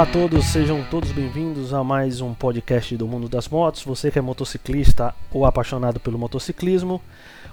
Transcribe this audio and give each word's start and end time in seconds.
Olá 0.00 0.08
a 0.08 0.12
todos, 0.12 0.46
sejam 0.46 0.82
todos 0.84 1.12
bem-vindos 1.12 1.74
a 1.74 1.84
mais 1.84 2.22
um 2.22 2.32
podcast 2.32 2.96
do 2.96 3.06
Mundo 3.06 3.28
das 3.28 3.50
Motos. 3.50 3.82
Você 3.82 4.10
que 4.10 4.18
é 4.18 4.22
motociclista 4.22 5.14
ou 5.30 5.44
apaixonado 5.44 6.00
pelo 6.00 6.18
motociclismo, 6.18 7.02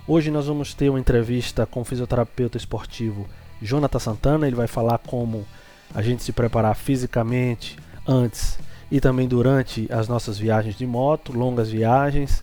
hoje 0.08 0.32
nós 0.32 0.48
vamos 0.48 0.74
ter 0.74 0.90
uma 0.90 0.98
entrevista 0.98 1.66
com 1.66 1.82
o 1.82 1.84
fisioterapeuta 1.84 2.56
esportivo 2.56 3.28
Jonathan 3.62 4.00
Santana. 4.00 4.48
Ele 4.48 4.56
vai 4.56 4.66
falar 4.66 4.98
como 5.00 5.46
a 5.94 6.02
gente 6.02 6.24
se 6.24 6.32
preparar 6.32 6.74
fisicamente 6.74 7.76
antes 8.08 8.58
e 8.90 9.02
também 9.02 9.28
durante 9.28 9.86
as 9.92 10.08
nossas 10.08 10.40
viagens 10.40 10.78
de 10.78 10.88
moto, 10.88 11.38
longas 11.38 11.70
viagens. 11.70 12.42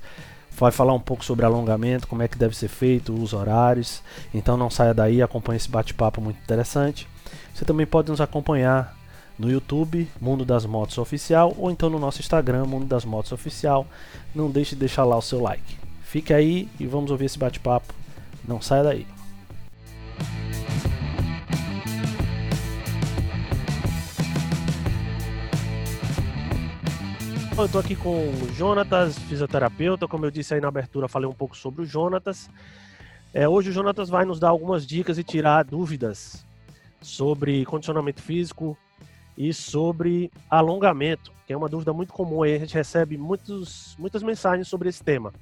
Vai 0.51 0.71
falar 0.71 0.93
um 0.93 1.01
pouco 1.01 1.25
sobre 1.25 1.47
alongamento, 1.47 2.07
como 2.07 2.23
é 2.23 2.29
que 2.29 2.37
deve 2.37 2.55
ser 2.55 2.69
feito, 2.69 3.15
os 3.15 3.33
horários. 3.33 4.03
Então 4.35 4.59
não 4.59 4.69
saia 4.69 4.93
daí, 4.93 5.23
acompanhe 5.23 5.57
esse 5.57 5.71
bate-papo 5.71 6.21
muito 6.21 6.43
interessante. 6.43 7.09
Você 7.55 7.65
também 7.65 7.87
pode 7.87 8.11
nos 8.11 8.21
acompanhar 8.21 9.03
no 9.39 9.51
YouTube, 9.51 10.09
Mundo 10.21 10.45
das 10.45 10.65
Motos 10.65 10.99
Oficial, 10.99 11.55
ou 11.59 11.71
então 11.71 11.91
no 11.91 11.99
nosso 11.99 12.21
Instagram, 12.21 12.67
Mundo 12.67 12.87
das 12.87 13.05
Motos 13.05 13.33
Oficial. 13.33 13.87
Não 14.35 14.51
deixe 14.51 14.75
de 14.75 14.81
deixar 14.81 15.05
lá 15.05 15.17
o 15.17 15.23
seu 15.23 15.41
like. 15.41 15.77
Fique 16.03 16.33
aí 16.33 16.69
e 16.79 16.87
vamos 16.87 17.11
ouvir 17.11 17.25
esse 17.25 17.39
bate-papo. 17.39 17.93
Não 18.47 18.61
saia 18.61 18.83
daí. 18.83 19.07
Eu 27.57 27.67
estou 27.67 27.81
aqui 27.81 27.95
com 27.95 28.11
o 28.11 28.53
Jonatas, 28.53 29.17
fisioterapeuta. 29.17 30.09
Como 30.09 30.27
eu 30.27 30.31
disse 30.31 30.55
aí 30.55 30.61
na 30.61 30.69
abertura, 30.69 31.09
falei 31.09 31.29
um 31.29 31.33
pouco 31.33 31.57
sobre 31.57 31.83
o 31.83 31.87
Jonatas. 31.87 32.51
É, 33.33 33.49
hoje 33.49 33.71
o 33.71 33.73
Jonatas 33.73 34.09
vai 34.09 34.25
nos 34.25 34.39
dar 34.39 34.49
algumas 34.49 34.87
dicas 34.87 35.19
e 35.19 35.25
tirar 35.25 35.65
dúvidas 35.65 36.45
sobre 37.01 37.65
condicionamento 37.65 38.23
físico 38.23 38.77
e 39.37 39.53
sobre 39.53 40.31
alongamento, 40.49 41.33
que 41.47 41.53
é 41.53 41.57
uma 41.57 41.69
dúvida 41.69 41.93
muito 41.93 42.13
comum. 42.13 42.43
Aí 42.43 42.55
a 42.55 42.59
gente 42.59 42.75
recebe 42.75 43.17
muitos, 43.17 43.97
muitas 43.99 44.23
mensagens 44.23 44.69
sobre 44.69 44.89
esse 44.89 45.03
tema. 45.03 45.33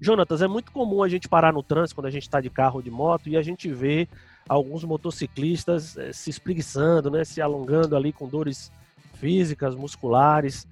Jonatas, 0.00 0.40
é 0.40 0.48
muito 0.48 0.72
comum 0.72 1.02
a 1.02 1.08
gente 1.08 1.28
parar 1.28 1.52
no 1.52 1.62
trânsito 1.62 1.94
quando 1.94 2.06
a 2.06 2.10
gente 2.10 2.22
está 2.22 2.40
de 2.40 2.48
carro 2.48 2.76
ou 2.76 2.82
de 2.82 2.90
moto 2.90 3.28
e 3.28 3.36
a 3.36 3.42
gente 3.42 3.70
vê 3.70 4.08
alguns 4.48 4.82
motociclistas 4.82 5.96
é, 5.98 6.12
se 6.12 6.30
espreguiçando, 6.30 7.10
né, 7.10 7.22
se 7.22 7.40
alongando 7.42 7.94
ali 7.94 8.12
com 8.12 8.26
dores 8.26 8.72
físicas, 9.14 9.74
musculares. 9.74 10.66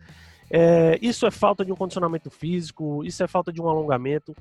É, 0.51 0.99
isso 1.03 1.27
é 1.27 1.31
falta 1.31 1.63
de 1.63 1.71
um 1.71 1.77
condicionamento 1.77 2.31
físico, 2.31 3.05
isso 3.05 3.23
é 3.23 3.27
falta 3.27 3.53
de 3.53 3.61
um 3.61 3.69
alongamento. 3.69 4.35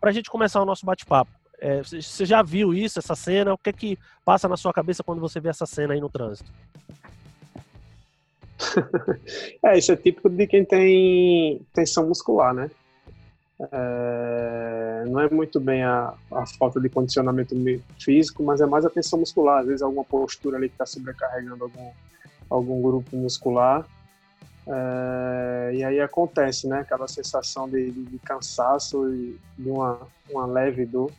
Para 0.00 0.10
a 0.10 0.12
gente 0.12 0.28
começar 0.28 0.60
o 0.60 0.66
nosso 0.66 0.84
bate-papo, 0.84 1.30
é, 1.58 1.82
você 1.82 2.24
já 2.24 2.42
viu 2.42 2.74
isso, 2.74 2.98
essa 2.98 3.14
cena? 3.14 3.54
O 3.54 3.58
que 3.58 3.70
é 3.70 3.72
que 3.72 3.98
passa 4.24 4.48
na 4.48 4.56
sua 4.56 4.72
cabeça 4.72 5.02
quando 5.02 5.20
você 5.20 5.40
vê 5.40 5.48
essa 5.48 5.66
cena 5.66 5.94
aí 5.94 6.00
no 6.00 6.08
trânsito? 6.10 6.50
é, 9.64 9.78
isso 9.78 9.92
é 9.92 9.96
típico 9.96 10.28
de 10.28 10.46
quem 10.46 10.64
tem 10.64 11.60
tensão 11.72 12.06
muscular, 12.06 12.54
né? 12.54 12.70
É, 13.60 15.04
não 15.06 15.20
é 15.20 15.30
muito 15.30 15.60
bem 15.60 15.84
a, 15.84 16.12
a, 16.32 16.46
falta 16.58 16.80
de 16.80 16.88
condicionamento 16.88 17.54
físico, 18.00 18.42
mas 18.42 18.60
é 18.60 18.66
mais 18.66 18.84
a 18.84 18.90
tensão 18.90 19.18
muscular. 19.18 19.60
Às 19.60 19.66
vezes 19.66 19.82
alguma 19.82 20.04
postura 20.04 20.56
ali 20.56 20.68
que 20.68 20.74
está 20.74 20.86
sobrecarregando 20.86 21.64
algum, 21.64 21.90
algum 22.50 22.82
grupo 22.82 23.16
muscular. 23.16 23.86
É, 24.66 25.72
e 25.74 25.84
aí 25.84 26.00
acontece, 26.00 26.66
né? 26.66 26.80
Aquela 26.80 27.06
sensação 27.06 27.68
de, 27.68 27.90
de, 27.90 28.04
de 28.04 28.18
cansaço 28.18 29.08
e 29.08 29.38
de 29.58 29.70
uma, 29.70 30.00
uma 30.30 30.46
leve 30.46 30.84
dor. 30.84 31.10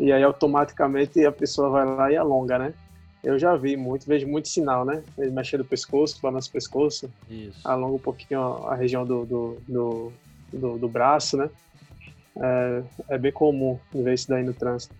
E 0.00 0.10
aí 0.10 0.22
automaticamente 0.22 1.24
a 1.26 1.30
pessoa 1.30 1.68
vai 1.68 1.84
lá 1.84 2.10
e 2.10 2.16
alonga, 2.16 2.58
né? 2.58 2.74
Eu 3.22 3.38
já 3.38 3.54
vi 3.54 3.76
muito, 3.76 4.06
vejo 4.06 4.26
muito 4.26 4.48
sinal, 4.48 4.82
né? 4.82 5.04
Ele 5.18 5.30
mexendo 5.30 5.60
o 5.60 5.64
pescoço, 5.64 6.18
balança 6.22 6.48
o 6.48 6.52
pescoço, 6.52 7.12
Isso. 7.28 7.60
alonga 7.68 7.96
um 7.96 7.98
pouquinho 7.98 8.40
a 8.66 8.74
região 8.74 9.04
do, 9.04 9.26
do, 9.26 9.58
do, 9.68 10.12
do, 10.50 10.78
do 10.78 10.88
braço, 10.88 11.36
né? 11.36 11.50
É, 12.34 12.82
é, 13.10 13.18
bem 13.18 13.30
comum 13.30 13.78
ver 13.92 14.14
isso 14.14 14.26
daí 14.26 14.42
no 14.42 14.54
trânsito. 14.54 14.94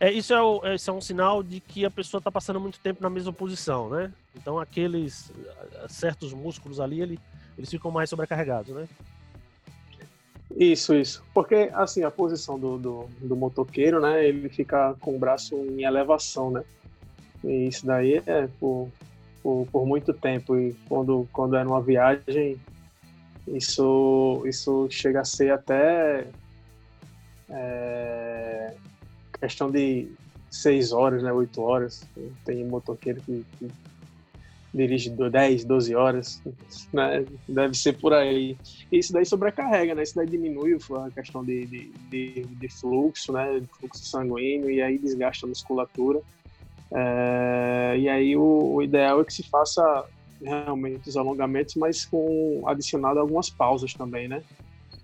É, 0.00 0.10
isso, 0.10 0.34
é, 0.34 0.42
o, 0.42 0.60
isso 0.74 0.90
é 0.90 0.92
um 0.92 1.00
sinal 1.00 1.40
de 1.40 1.60
que 1.60 1.84
a 1.84 1.90
pessoa 1.90 2.18
está 2.18 2.32
passando 2.32 2.58
muito 2.58 2.80
tempo 2.80 3.00
na 3.00 3.08
mesma 3.08 3.32
posição, 3.32 3.88
né? 3.88 4.12
Então 4.34 4.58
aqueles 4.58 5.30
certos 5.88 6.32
músculos 6.32 6.80
ali, 6.80 7.00
ele, 7.00 7.20
eles 7.56 7.70
ficam 7.70 7.92
mais 7.92 8.10
sobrecarregados, 8.10 8.74
né? 8.74 8.88
Isso, 10.58 10.92
isso. 10.92 11.22
Porque, 11.32 11.70
assim, 11.72 12.02
a 12.02 12.10
posição 12.10 12.58
do, 12.58 12.76
do, 12.76 13.08
do, 13.20 13.36
motoqueiro, 13.36 14.00
né, 14.00 14.26
ele 14.26 14.48
fica 14.48 14.92
com 14.98 15.14
o 15.14 15.18
braço 15.18 15.54
em 15.54 15.84
elevação, 15.84 16.50
né? 16.50 16.64
E 17.44 17.68
isso 17.68 17.86
daí 17.86 18.20
é 18.26 18.48
por, 18.58 18.88
por, 19.40 19.68
por 19.70 19.86
muito 19.86 20.12
tempo. 20.12 20.56
E 20.56 20.74
quando, 20.88 21.28
quando 21.32 21.54
é 21.54 21.62
numa 21.62 21.80
viagem, 21.80 22.60
isso, 23.46 24.42
isso 24.46 24.88
chega 24.90 25.20
a 25.20 25.24
ser 25.24 25.52
até 25.52 26.26
é, 27.48 28.74
questão 29.40 29.70
de 29.70 30.10
seis 30.50 30.90
horas, 30.90 31.22
né, 31.22 31.32
oito 31.32 31.62
horas. 31.62 32.04
Tem 32.44 32.64
motoqueiro 32.64 33.20
que, 33.20 33.46
que 33.60 33.70
dirige 34.72 35.10
10, 35.10 35.64
12 35.64 35.94
horas, 35.94 36.42
né? 36.92 37.24
deve 37.48 37.74
ser 37.74 37.94
por 37.94 38.12
aí. 38.12 38.56
Isso 38.92 39.12
daí 39.12 39.24
sobrecarrega, 39.24 39.94
né? 39.94 40.02
Isso 40.02 40.14
daí 40.14 40.26
diminui 40.26 40.76
a 41.06 41.10
questão 41.10 41.44
de, 41.44 41.66
de, 41.66 41.92
de, 42.10 42.42
de 42.44 42.68
fluxo, 42.68 43.32
né? 43.32 43.62
Fluxo 43.78 44.04
sanguíneo 44.04 44.70
e 44.70 44.82
aí 44.82 44.98
desgasta 44.98 45.46
a 45.46 45.48
musculatura. 45.48 46.20
É, 46.90 47.96
e 47.98 48.08
aí 48.08 48.36
o, 48.36 48.74
o, 48.74 48.82
ideal 48.82 49.20
é 49.20 49.24
que 49.24 49.32
se 49.32 49.42
faça 49.42 50.04
realmente 50.42 51.08
os 51.08 51.16
alongamentos, 51.16 51.74
mas 51.74 52.04
com 52.04 52.62
adicionado 52.66 53.18
algumas 53.18 53.50
pausas 53.50 53.92
também, 53.94 54.28
né? 54.28 54.42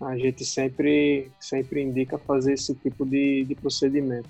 A 0.01 0.17
gente 0.17 0.45
sempre, 0.45 1.31
sempre 1.41 1.83
indica 1.83 2.19
fazer 2.19 2.55
esse 2.55 2.75
tipo 2.75 3.07
de, 3.07 3.45
de 3.45 3.55
procedimento. 3.55 4.29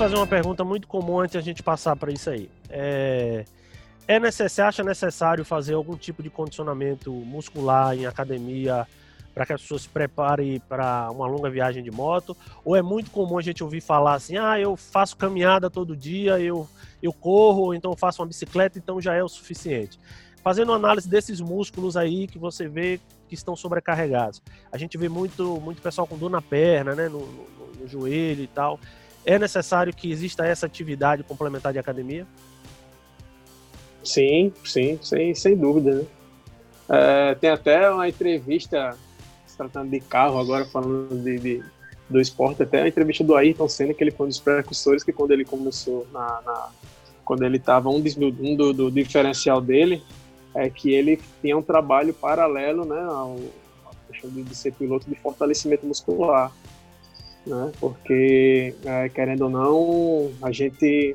Fazer 0.00 0.16
uma 0.16 0.26
pergunta 0.26 0.64
muito 0.64 0.88
comum 0.88 1.20
antes 1.20 1.36
a 1.36 1.42
gente 1.42 1.62
passar 1.62 1.94
para 1.94 2.10
isso 2.10 2.30
aí. 2.30 2.48
É, 2.70 3.44
é 4.08 4.18
necessário, 4.18 4.70
acha 4.70 4.82
necessário 4.82 5.44
fazer 5.44 5.74
algum 5.74 5.94
tipo 5.94 6.22
de 6.22 6.30
condicionamento 6.30 7.12
muscular 7.12 7.94
em 7.94 8.06
academia 8.06 8.86
para 9.34 9.44
que 9.44 9.52
as 9.52 9.60
pessoas 9.60 9.82
se 9.82 9.90
preparem 9.90 10.58
para 10.58 11.10
uma 11.10 11.26
longa 11.26 11.50
viagem 11.50 11.82
de 11.82 11.90
moto? 11.90 12.34
Ou 12.64 12.74
é 12.74 12.80
muito 12.80 13.10
comum 13.10 13.36
a 13.36 13.42
gente 13.42 13.62
ouvir 13.62 13.82
falar 13.82 14.14
assim, 14.14 14.38
ah, 14.38 14.58
eu 14.58 14.74
faço 14.74 15.18
caminhada 15.18 15.68
todo 15.68 15.94
dia, 15.94 16.40
eu, 16.40 16.66
eu 17.02 17.12
corro, 17.12 17.74
então 17.74 17.90
eu 17.90 17.96
faço 17.96 18.22
uma 18.22 18.26
bicicleta, 18.26 18.78
então 18.78 19.02
já 19.02 19.12
é 19.12 19.22
o 19.22 19.28
suficiente. 19.28 20.00
Fazendo 20.42 20.72
análise 20.72 21.06
desses 21.06 21.42
músculos 21.42 21.94
aí 21.94 22.26
que 22.26 22.38
você 22.38 22.66
vê 22.66 22.98
que 23.28 23.34
estão 23.34 23.54
sobrecarregados. 23.54 24.40
A 24.72 24.78
gente 24.78 24.96
vê 24.96 25.10
muito, 25.10 25.60
muito 25.60 25.82
pessoal 25.82 26.06
com 26.06 26.16
dor 26.16 26.30
na 26.30 26.40
perna, 26.40 26.94
né, 26.94 27.06
no, 27.06 27.20
no, 27.20 27.82
no 27.82 27.86
joelho 27.86 28.42
e 28.42 28.46
tal. 28.46 28.80
É 29.24 29.38
necessário 29.38 29.92
que 29.92 30.10
exista 30.10 30.46
essa 30.46 30.66
atividade 30.66 31.22
complementar 31.22 31.72
de 31.72 31.78
academia? 31.78 32.26
Sim, 34.02 34.52
sim, 34.64 34.98
sem, 35.02 35.34
sem 35.34 35.56
dúvida. 35.56 35.94
Né? 35.96 36.06
É, 36.88 37.34
tem 37.34 37.50
até 37.50 37.90
uma 37.90 38.08
entrevista 38.08 38.96
se 39.46 39.56
tratando 39.56 39.90
de 39.90 40.00
carro, 40.00 40.38
agora 40.38 40.64
falando 40.64 41.22
de, 41.22 41.38
de, 41.38 41.64
do 42.08 42.20
esporte, 42.20 42.62
até 42.62 42.82
a 42.82 42.88
entrevista 42.88 43.22
do 43.22 43.36
Ayrton 43.36 43.68
Senna, 43.68 43.94
que 43.94 44.02
ele 44.02 44.10
foi 44.10 44.26
um 44.26 44.28
dos 44.28 44.40
precursores 44.40 45.04
que 45.04 45.12
quando 45.12 45.32
ele 45.32 45.44
começou 45.44 46.06
na, 46.12 46.40
na 46.44 46.68
quando 47.24 47.44
ele 47.44 47.58
estava 47.58 47.88
um, 47.88 48.02
um 48.40 48.56
do, 48.56 48.72
do, 48.72 48.90
diferencial 48.90 49.60
dele 49.60 50.02
é 50.52 50.68
que 50.68 50.92
ele 50.92 51.20
tinha 51.40 51.56
um 51.56 51.62
trabalho 51.62 52.12
paralelo, 52.12 52.84
né, 52.84 53.00
ao, 53.08 53.36
de 54.24 54.54
ser 54.56 54.72
piloto 54.72 55.08
de 55.08 55.14
fortalecimento 55.14 55.86
muscular 55.86 56.52
né? 57.46 57.72
Porque, 57.80 58.74
é, 58.84 59.08
querendo 59.08 59.42
ou 59.42 59.50
não, 59.50 60.30
a 60.42 60.52
gente 60.52 61.12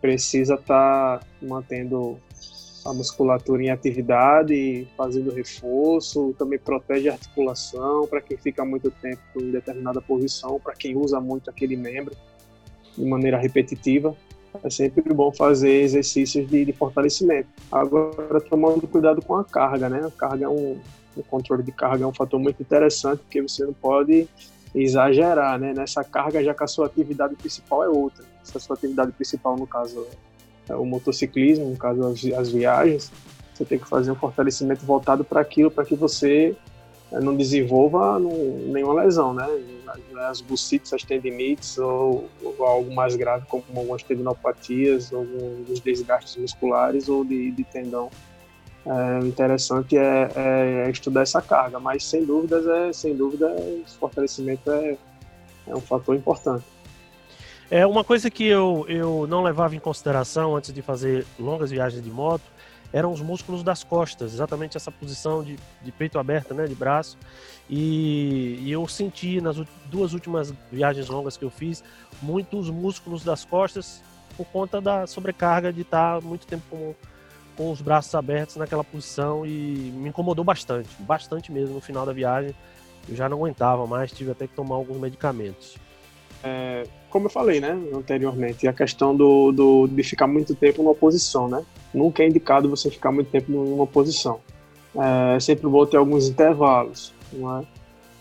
precisa 0.00 0.54
estar 0.54 1.18
tá 1.18 1.26
mantendo 1.40 2.18
a 2.84 2.92
musculatura 2.92 3.62
em 3.62 3.70
atividade, 3.70 4.88
fazendo 4.96 5.32
reforço, 5.32 6.34
também 6.36 6.58
protege 6.58 7.08
a 7.08 7.12
articulação 7.12 8.06
para 8.08 8.20
quem 8.20 8.36
fica 8.36 8.64
muito 8.64 8.90
tempo 8.90 9.20
em 9.36 9.52
determinada 9.52 10.00
posição, 10.00 10.58
para 10.58 10.74
quem 10.74 10.96
usa 10.96 11.20
muito 11.20 11.48
aquele 11.48 11.76
membro 11.76 12.14
de 12.96 13.04
maneira 13.04 13.38
repetitiva. 13.38 14.16
É 14.62 14.68
sempre 14.68 15.14
bom 15.14 15.32
fazer 15.32 15.82
exercícios 15.82 16.46
de, 16.48 16.64
de 16.64 16.72
fortalecimento. 16.72 17.48
Agora, 17.70 18.40
tomando 18.40 18.86
cuidado 18.86 19.22
com 19.22 19.36
a 19.36 19.44
carga, 19.44 19.88
né? 19.88 20.04
A 20.04 20.10
carga 20.10 20.44
é 20.44 20.48
um, 20.48 20.78
o 21.16 21.22
controle 21.22 21.62
de 21.62 21.72
carga 21.72 22.04
é 22.04 22.06
um 22.06 22.12
fator 22.12 22.38
muito 22.38 22.60
interessante, 22.60 23.20
porque 23.20 23.40
você 23.40 23.64
não 23.64 23.72
pode 23.72 24.28
exagerar, 24.74 25.58
né? 25.58 25.72
Nessa 25.74 26.02
carga, 26.02 26.42
já 26.42 26.54
que 26.54 26.64
a 26.64 26.66
sua 26.66 26.86
atividade 26.86 27.34
principal 27.34 27.84
é 27.84 27.88
outra. 27.88 28.24
Se 28.42 28.56
a 28.56 28.60
sua 28.60 28.74
atividade 28.74 29.12
principal, 29.12 29.56
no 29.56 29.66
caso, 29.66 30.06
é 30.68 30.74
o 30.74 30.84
motociclismo, 30.84 31.70
no 31.70 31.76
caso, 31.76 32.06
as, 32.06 32.24
as 32.38 32.52
viagens, 32.52 33.12
Você 33.54 33.64
tem 33.64 33.78
que 33.78 33.88
fazer 33.88 34.10
um 34.10 34.14
fortalecimento 34.14 34.84
voltado 34.84 35.24
para 35.24 35.40
aquilo, 35.40 35.70
para 35.70 35.84
que 35.84 35.94
você 35.94 36.56
eh, 37.12 37.20
não 37.20 37.36
desenvolva 37.36 38.18
nenhuma 38.18 39.02
lesão, 39.02 39.34
né? 39.34 39.46
As 40.28 40.40
bucites, 40.40 40.92
as 40.94 41.02
tendinites 41.02 41.76
ou, 41.76 42.28
ou, 42.42 42.64
algo 42.64 42.94
mais 42.94 43.14
grave 43.14 43.44
como 43.46 43.62
algumas 43.76 44.02
tendinopatias, 44.02 45.12
alguns 45.12 45.80
desgastes 45.80 46.36
musculares 46.36 47.08
ou 47.08 47.24
de, 47.24 47.50
de 47.50 47.64
tendão. 47.64 48.10
É, 48.84 49.26
interessante 49.26 49.96
é, 49.96 50.30
é, 50.34 50.90
estudar 50.90 51.22
essa 51.22 51.40
carga, 51.40 51.78
mas 51.78 52.04
sem 52.04 52.24
dúvidas, 52.24 52.66
é, 52.66 52.92
sem 52.92 53.14
dúvida, 53.14 53.54
esse 53.84 53.96
fortalecimento 53.96 54.70
é, 54.70 54.96
é 55.68 55.74
um 55.74 55.80
fator 55.80 56.16
importante. 56.16 56.64
É 57.70 57.86
uma 57.86 58.02
coisa 58.02 58.28
que 58.28 58.44
eu, 58.46 58.84
eu 58.88 59.26
não 59.28 59.42
levava 59.42 59.76
em 59.76 59.78
consideração 59.78 60.56
antes 60.56 60.72
de 60.72 60.82
fazer 60.82 61.24
longas 61.38 61.70
viagens 61.70 62.02
de 62.02 62.10
moto 62.10 62.42
eram 62.92 63.10
os 63.10 63.22
músculos 63.22 63.62
das 63.62 63.82
costas, 63.82 64.34
exatamente 64.34 64.76
essa 64.76 64.90
posição 64.90 65.42
de, 65.42 65.58
de 65.80 65.90
peito 65.90 66.18
aberto, 66.18 66.52
né, 66.52 66.66
de 66.66 66.74
braço. 66.74 67.16
E, 67.70 68.58
e, 68.60 68.70
eu 68.70 68.86
senti 68.86 69.40
nas 69.40 69.56
duas 69.86 70.12
últimas 70.12 70.52
viagens 70.70 71.08
longas 71.08 71.36
que 71.36 71.44
eu 71.44 71.50
fiz 71.50 71.82
muitos 72.20 72.68
músculos 72.68 73.24
das 73.24 73.44
costas 73.44 74.02
por 74.36 74.44
conta 74.46 74.80
da 74.80 75.06
sobrecarga 75.06 75.72
de 75.72 75.80
estar 75.80 76.20
muito 76.20 76.46
tempo 76.46 76.64
com, 76.68 76.94
com 77.56 77.70
os 77.70 77.80
braços 77.80 78.14
abertos 78.14 78.56
naquela 78.56 78.84
posição 78.84 79.44
e 79.46 79.92
me 79.94 80.08
incomodou 80.08 80.44
bastante, 80.44 80.88
bastante 81.00 81.52
mesmo 81.52 81.74
no 81.74 81.80
final 81.80 82.06
da 82.06 82.12
viagem. 82.12 82.54
Eu 83.08 83.16
já 83.16 83.28
não 83.28 83.38
aguentava 83.38 83.86
mais, 83.86 84.12
tive 84.12 84.30
até 84.30 84.46
que 84.46 84.54
tomar 84.54 84.76
alguns 84.76 84.98
medicamentos. 84.98 85.76
É, 86.42 86.84
como 87.08 87.26
eu 87.26 87.30
falei, 87.30 87.60
né, 87.60 87.78
anteriormente, 87.94 88.66
a 88.66 88.72
questão 88.72 89.14
do, 89.14 89.52
do, 89.52 89.86
de 89.86 90.02
ficar 90.02 90.26
muito 90.26 90.54
tempo 90.54 90.82
numa 90.82 90.94
posição, 90.94 91.48
né? 91.48 91.64
Nunca 91.92 92.22
é 92.22 92.26
indicado 92.26 92.68
você 92.68 92.90
ficar 92.90 93.12
muito 93.12 93.30
tempo 93.30 93.52
numa 93.52 93.86
posição. 93.86 94.40
É 95.34 95.40
sempre 95.40 95.68
bom 95.68 95.84
ter 95.86 95.96
alguns 95.96 96.28
intervalos, 96.28 97.14
não 97.32 97.60
é? 97.60 97.64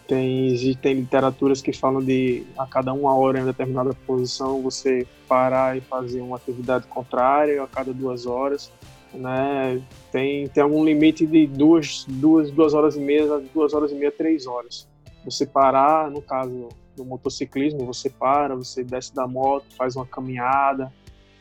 Tem, 0.07 0.75
tem 0.81 0.93
literaturas 0.95 1.61
que 1.61 1.71
falam 1.71 2.01
de 2.01 2.43
a 2.57 2.65
cada 2.65 2.91
uma 2.91 3.15
hora 3.15 3.39
em 3.39 3.45
determinada 3.45 3.93
posição 4.05 4.61
você 4.61 5.07
parar 5.25 5.77
e 5.77 5.81
fazer 5.81 6.19
uma 6.19 6.35
atividade 6.35 6.85
contrária 6.87 7.63
a 7.63 7.67
cada 7.67 7.93
duas 7.93 8.25
horas, 8.25 8.69
né? 9.13 9.81
Tem, 10.11 10.47
tem 10.47 10.63
algum 10.63 10.83
limite 10.83 11.25
de 11.25 11.47
duas, 11.47 12.05
duas, 12.07 12.51
duas 12.51 12.73
horas 12.73 12.95
e 12.95 12.99
meia, 12.99 13.39
duas 13.53 13.73
horas 13.73 13.91
e 13.91 13.95
meia, 13.95 14.11
três 14.11 14.47
horas. 14.47 14.87
Você 15.25 15.45
parar, 15.45 16.09
no 16.09 16.21
caso, 16.21 16.69
no 16.97 17.05
motociclismo, 17.05 17.85
você 17.85 18.09
para, 18.09 18.55
você 18.55 18.83
desce 18.83 19.13
da 19.13 19.27
moto, 19.27 19.65
faz 19.77 19.95
uma 19.95 20.05
caminhada, 20.05 20.91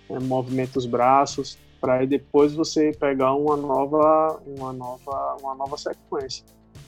né, 0.09 0.19
movimenta 0.21 0.79
os 0.79 0.87
braços, 0.87 1.59
para 1.81 2.05
depois 2.05 2.53
você 2.53 2.93
pegar 2.93 3.35
uma 3.35 3.57
nova, 3.57 4.41
uma 4.47 4.73
nova, 4.73 5.37
uma 5.41 5.55
nova 5.55 5.77
sequência. 5.77 6.45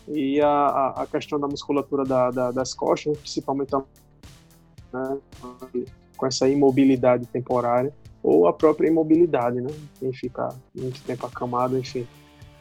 E 0.08 0.40
a, 0.40 0.94
a 0.96 1.06
questão 1.06 1.38
da 1.38 1.46
musculatura 1.46 2.04
da, 2.04 2.30
da, 2.30 2.50
das 2.50 2.74
costas, 2.74 3.16
principalmente 3.16 3.72
né, 4.92 5.18
com 6.16 6.26
essa 6.26 6.48
imobilidade 6.48 7.24
temporária, 7.26 7.92
ou 8.22 8.46
a 8.46 8.52
própria 8.52 8.88
imobilidade, 8.88 9.60
né? 9.60 9.70
Quem 9.98 10.12
fica 10.12 10.48
muito 10.74 11.02
tempo 11.02 11.26
acamado, 11.26 11.76
enfim. 11.78 12.06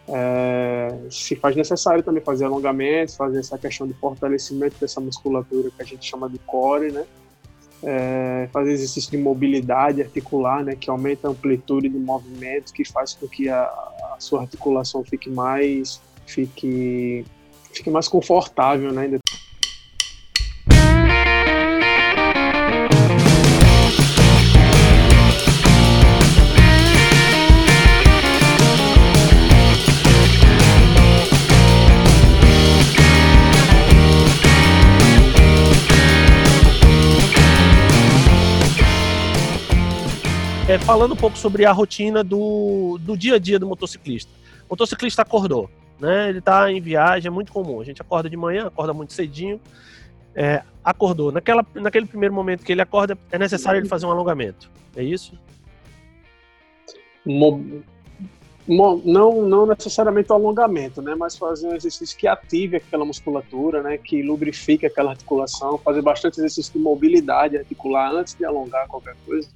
É, 0.07 0.97
se 1.09 1.35
faz 1.35 1.55
necessário 1.55 2.03
também 2.03 2.23
fazer 2.23 2.45
alongamentos, 2.45 3.15
fazer 3.15 3.39
essa 3.39 3.57
questão 3.57 3.87
de 3.87 3.93
fortalecimento 3.93 4.75
dessa 4.81 4.99
musculatura 4.99 5.69
que 5.69 5.81
a 5.81 5.85
gente 5.85 6.09
chama 6.09 6.29
de 6.29 6.39
core, 6.39 6.91
né? 6.91 7.05
É, 7.83 8.49
fazer 8.51 8.71
exercício 8.73 9.11
de 9.11 9.17
mobilidade 9.17 10.01
articular, 10.01 10.63
né? 10.63 10.75
Que 10.75 10.89
aumenta 10.89 11.27
a 11.27 11.31
amplitude 11.31 11.89
de 11.89 11.97
movimento, 11.97 12.73
que 12.73 12.83
faz 12.83 13.13
com 13.13 13.27
que 13.27 13.47
a, 13.47 13.63
a 13.63 14.15
sua 14.19 14.41
articulação 14.41 15.03
fique 15.03 15.29
mais, 15.29 16.01
fique, 16.25 17.23
fique 17.71 17.89
mais 17.89 18.07
confortável, 18.07 18.91
né? 18.91 19.19
É, 40.71 40.79
falando 40.79 41.11
um 41.11 41.17
pouco 41.17 41.37
sobre 41.37 41.65
a 41.65 41.71
rotina 41.73 42.23
do, 42.23 42.97
do 43.01 43.17
dia 43.17 43.35
a 43.35 43.37
dia 43.37 43.59
do 43.59 43.67
motociclista. 43.67 44.31
O 44.69 44.71
motociclista 44.71 45.21
acordou, 45.21 45.69
né? 45.99 46.29
Ele 46.29 46.39
está 46.39 46.71
em 46.71 46.79
viagem, 46.79 47.27
é 47.27 47.29
muito 47.29 47.51
comum. 47.51 47.81
A 47.81 47.83
gente 47.83 48.01
acorda 48.01 48.29
de 48.29 48.37
manhã, 48.37 48.67
acorda 48.67 48.93
muito 48.93 49.11
cedinho. 49.11 49.59
É, 50.33 50.63
acordou. 50.81 51.29
Naquela, 51.29 51.65
naquele 51.75 52.05
primeiro 52.05 52.33
momento 52.33 52.63
que 52.63 52.71
ele 52.71 52.81
acorda, 52.81 53.17
é 53.33 53.37
necessário 53.37 53.81
ele 53.81 53.89
fazer 53.89 54.05
um 54.05 54.11
alongamento. 54.11 54.71
É 54.95 55.03
isso? 55.03 55.37
Mo, 57.25 57.83
mo, 58.65 59.01
não, 59.03 59.41
não 59.41 59.65
necessariamente 59.65 60.31
o 60.31 60.35
alongamento, 60.35 61.01
né? 61.01 61.15
Mas 61.15 61.35
fazer 61.35 61.67
um 61.67 61.75
exercício 61.75 62.17
que 62.17 62.29
ative 62.29 62.77
aquela 62.77 63.03
musculatura, 63.03 63.83
né? 63.83 63.97
Que 63.97 64.23
lubrifique 64.23 64.85
aquela 64.85 65.11
articulação. 65.11 65.77
Fazer 65.79 66.01
bastante 66.01 66.39
exercício 66.39 66.71
de 66.71 66.79
mobilidade 66.79 67.57
articular 67.57 68.09
antes 68.09 68.35
de 68.35 68.45
alongar 68.45 68.87
qualquer 68.87 69.17
coisa 69.25 69.49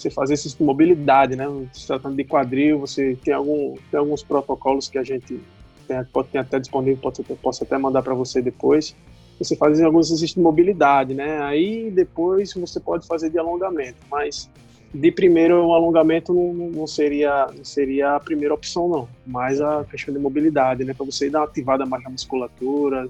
você 0.00 0.10
fazer 0.10 0.34
isso 0.34 0.56
com 0.56 0.64
mobilidade, 0.64 1.36
né? 1.36 1.46
Se 1.72 1.86
tratando 1.86 2.16
de 2.16 2.24
quadril, 2.24 2.78
você 2.78 3.16
tem, 3.22 3.34
algum, 3.34 3.74
tem 3.90 4.00
alguns 4.00 4.22
protocolos 4.22 4.88
que 4.88 4.98
a 4.98 5.02
gente 5.02 5.40
tem, 5.86 6.04
pode 6.04 6.28
ter 6.28 6.38
até 6.38 6.58
disponível, 6.58 6.98
pode, 7.02 7.22
posso 7.42 7.64
até 7.64 7.76
mandar 7.76 8.02
para 8.02 8.14
você 8.14 8.40
depois. 8.40 8.94
Você 9.38 9.56
faz 9.56 9.80
alguns 9.80 10.06
exercícios 10.06 10.34
de 10.34 10.40
mobilidade, 10.40 11.14
né? 11.14 11.40
Aí 11.42 11.90
depois 11.90 12.52
você 12.54 12.80
pode 12.80 13.06
fazer 13.06 13.30
de 13.30 13.38
alongamento, 13.38 13.98
mas 14.10 14.50
de 14.92 15.10
primeiro 15.12 15.66
o 15.66 15.74
alongamento 15.74 16.34
não, 16.34 16.52
não, 16.52 16.86
seria 16.86 17.46
não 17.56 17.64
seria 17.64 18.16
a 18.16 18.20
primeira 18.20 18.52
opção 18.52 18.88
não, 18.88 19.08
mas 19.26 19.60
a 19.60 19.84
questão 19.84 20.12
de 20.12 20.20
mobilidade, 20.20 20.84
né? 20.84 20.94
Para 20.94 21.06
você 21.06 21.30
dar 21.30 21.40
uma 21.40 21.46
ativada 21.46 21.86
mais 21.86 22.02
na 22.02 22.10
musculatura, 22.10 23.08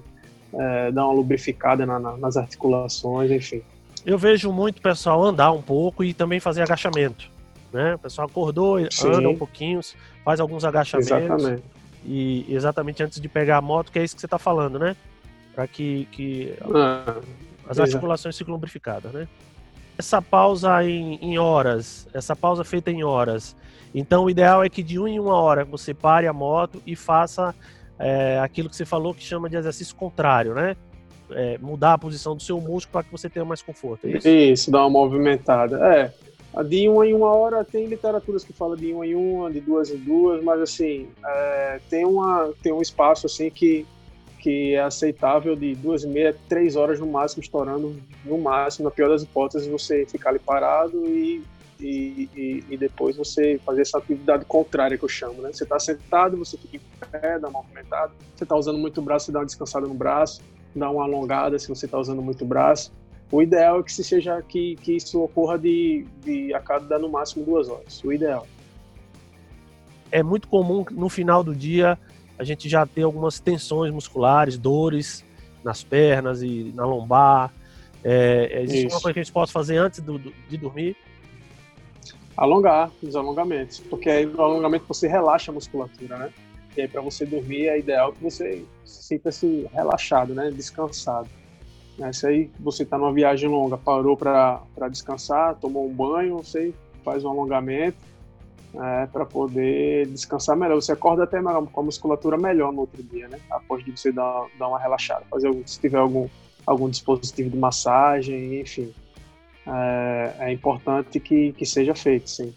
é, 0.53 0.91
dar 0.91 1.05
uma 1.05 1.13
lubrificada 1.13 1.85
na, 1.85 1.99
na, 1.99 2.17
nas 2.17 2.37
articulações, 2.37 3.31
enfim 3.31 3.61
eu 4.05 4.17
vejo 4.17 4.51
muito 4.51 4.81
pessoal 4.81 5.23
andar 5.23 5.51
um 5.51 5.61
pouco 5.61 6.03
e 6.03 6.13
também 6.13 6.39
fazer 6.39 6.61
agachamento. 6.61 7.29
Né? 7.71 7.95
O 7.95 7.99
pessoal 7.99 8.27
acordou, 8.27 8.79
Sim. 8.91 9.09
anda 9.09 9.29
um 9.29 9.37
pouquinho, 9.37 9.79
faz 10.25 10.39
alguns 10.39 10.65
agachamentos. 10.65 11.11
Exatamente. 11.11 11.63
E 12.03 12.45
exatamente 12.49 13.03
antes 13.03 13.21
de 13.21 13.29
pegar 13.29 13.57
a 13.57 13.61
moto, 13.61 13.91
que 13.91 13.99
é 13.99 14.03
isso 14.03 14.15
que 14.15 14.21
você 14.21 14.25
está 14.25 14.39
falando, 14.39 14.79
né? 14.79 14.95
Para 15.53 15.67
que, 15.67 16.07
que 16.11 16.53
ah, 16.73 17.21
as 17.69 17.79
articulações 17.79 18.35
fiquem 18.35 18.51
lubrificadas, 18.51 19.11
né? 19.13 19.27
Essa 19.97 20.19
pausa 20.19 20.83
em, 20.83 21.15
em 21.21 21.37
horas, 21.37 22.07
essa 22.11 22.35
pausa 22.35 22.63
feita 22.63 22.89
em 22.89 23.03
horas. 23.03 23.55
Então, 23.93 24.25
o 24.25 24.29
ideal 24.29 24.63
é 24.63 24.69
que 24.69 24.81
de 24.81 24.97
uma 24.97 25.09
em 25.09 25.19
uma 25.19 25.35
hora 25.35 25.63
você 25.63 25.93
pare 25.93 26.25
a 26.25 26.33
moto 26.33 26.81
e 26.87 26.95
faça 26.95 27.53
é, 27.99 28.39
aquilo 28.39 28.67
que 28.67 28.75
você 28.75 28.85
falou 28.85 29.13
que 29.13 29.23
chama 29.23 29.47
de 29.47 29.57
exercício 29.57 29.95
contrário, 29.95 30.55
né? 30.55 30.75
É, 31.33 31.57
mudar 31.57 31.93
a 31.93 31.97
posição 31.97 32.35
do 32.35 32.41
seu 32.41 32.59
músculo 32.59 32.91
para 32.91 33.03
que 33.03 33.11
você 33.11 33.29
tenha 33.29 33.45
mais 33.45 33.61
conforto. 33.61 34.07
É 34.07 34.17
isso? 34.17 34.27
isso, 34.27 34.71
dar 34.71 34.81
uma 34.81 34.89
movimentada. 34.89 35.77
É. 35.95 36.13
De 36.63 36.89
uma 36.89 37.07
em 37.07 37.13
uma 37.13 37.33
hora 37.33 37.63
tem 37.63 37.85
literaturas 37.85 38.43
que 38.43 38.51
falam 38.51 38.75
de 38.75 38.91
uma 38.91 39.07
em 39.07 39.15
uma, 39.15 39.49
de 39.49 39.61
duas 39.61 39.89
em 39.89 39.97
duas, 39.97 40.43
mas 40.43 40.59
assim 40.59 41.07
é, 41.25 41.79
tem 41.89 42.05
uma 42.05 42.51
tem 42.61 42.73
um 42.73 42.81
espaço 42.81 43.25
assim 43.25 43.49
que 43.49 43.85
que 44.41 44.73
é 44.73 44.81
aceitável 44.81 45.55
de 45.55 45.75
duas 45.75 46.03
e 46.03 46.07
meia, 46.07 46.35
três 46.49 46.75
horas 46.75 46.99
no 46.99 47.05
máximo, 47.05 47.43
estourando 47.43 47.95
no 48.25 48.37
máximo, 48.39 48.85
na 48.85 48.91
pior 48.91 49.07
das 49.07 49.21
hipóteses, 49.21 49.67
você 49.67 50.03
ficar 50.07 50.31
ali 50.31 50.39
parado 50.39 51.05
e, 51.05 51.43
e, 51.79 52.27
e, 52.35 52.63
e 52.71 52.77
depois 52.77 53.15
você 53.15 53.59
fazer 53.63 53.81
essa 53.81 53.99
atividade 53.99 54.43
contrária 54.45 54.97
que 54.97 55.05
eu 55.05 55.09
chamo, 55.09 55.43
né? 55.43 55.51
Você 55.53 55.63
está 55.63 55.79
sentado, 55.79 56.37
você 56.37 56.57
fica 56.57 56.77
em 56.77 57.09
pé, 57.11 57.37
dá 57.37 57.49
uma 57.49 57.61
movimentada, 57.61 58.11
você 58.35 58.43
está 58.43 58.55
usando 58.55 58.79
muito 58.79 58.99
o 58.99 59.03
braço, 59.03 59.27
você 59.27 59.31
dá 59.31 59.39
uma 59.39 59.45
descansada 59.45 59.87
no 59.87 59.93
braço, 59.93 60.41
dar 60.75 60.89
uma 60.89 61.03
alongada 61.03 61.57
se 61.59 61.67
você 61.67 61.85
está 61.85 61.97
usando 61.97 62.21
muito 62.21 62.45
braço. 62.45 62.91
O 63.31 63.41
ideal 63.41 63.79
é 63.79 63.83
que 63.83 63.93
se 63.93 64.03
seja 64.03 64.41
que, 64.41 64.75
que 64.77 64.97
isso 64.97 65.21
ocorra 65.21 65.57
de, 65.57 66.05
de 66.23 66.53
a 66.53 66.59
cada 66.59 66.99
no 66.99 67.09
máximo 67.09 67.45
duas 67.45 67.69
horas. 67.69 68.03
O 68.03 68.11
ideal. 68.11 68.45
É 70.11 70.21
muito 70.21 70.47
comum 70.47 70.83
no 70.91 71.07
final 71.07 71.43
do 71.43 71.55
dia 71.55 71.97
a 72.37 72.43
gente 72.43 72.67
já 72.67 72.85
ter 72.85 73.03
algumas 73.03 73.39
tensões 73.39 73.93
musculares, 73.93 74.57
dores 74.57 75.23
nas 75.63 75.83
pernas 75.83 76.41
e 76.41 76.73
na 76.75 76.85
lombar. 76.85 77.53
É, 78.03 78.63
existe 78.63 78.87
isso. 78.87 78.95
uma 78.95 79.01
coisa 79.01 79.13
que 79.13 79.19
a 79.19 79.23
gente 79.23 79.31
possa 79.31 79.53
fazer 79.53 79.77
antes 79.77 80.01
do, 80.01 80.17
do, 80.17 80.33
de 80.49 80.57
dormir? 80.57 80.97
Alongar 82.35 82.89
os 83.01 83.15
alongamentos, 83.15 83.79
porque 83.79 84.09
aí 84.09 84.25
no 84.25 84.41
alongamento 84.41 84.85
você 84.87 85.07
relaxa 85.07 85.51
a 85.51 85.53
musculatura, 85.53 86.17
né? 86.17 86.33
E 86.75 86.81
aí, 86.81 86.87
para 86.87 87.01
você 87.01 87.25
dormir, 87.25 87.67
é 87.67 87.79
ideal 87.79 88.13
que 88.13 88.23
você 88.23 88.63
sinta-se 88.85 89.67
relaxado, 89.73 90.33
né? 90.33 90.49
Descansado. 90.51 91.29
Né? 91.97 92.13
Se 92.13 92.27
aí 92.27 92.49
você 92.59 92.83
está 92.83 92.97
numa 92.97 93.11
viagem 93.11 93.49
longa, 93.49 93.77
parou 93.77 94.15
para 94.15 94.61
descansar, 94.89 95.55
tomou 95.55 95.85
um 95.87 95.93
banho, 95.93 96.37
você 96.37 96.73
faz 97.03 97.23
um 97.25 97.29
alongamento 97.29 97.97
é, 98.73 99.05
para 99.07 99.25
poder 99.25 100.07
descansar 100.07 100.55
melhor. 100.55 100.75
Você 100.75 100.93
acorda 100.93 101.23
até 101.23 101.41
com 101.41 101.79
a 101.79 101.83
musculatura 101.83 102.37
melhor 102.37 102.71
no 102.71 102.81
outro 102.81 103.03
dia, 103.03 103.27
né? 103.27 103.39
Após 103.49 103.83
de 103.83 103.91
você 103.91 104.11
dar, 104.11 104.45
dar 104.57 104.69
uma 104.69 104.79
relaxada, 104.79 105.25
fazer 105.29 105.47
algum, 105.47 105.65
se 105.65 105.79
tiver 105.79 105.99
algum 105.99 106.27
algum 106.65 106.89
dispositivo 106.89 107.49
de 107.49 107.57
massagem, 107.57 108.59
enfim, 108.59 108.93
é, 109.67 110.35
é 110.39 110.51
importante 110.51 111.19
que, 111.19 111.53
que 111.53 111.65
seja 111.65 111.93
feito, 111.93 112.29
sim. 112.29 112.53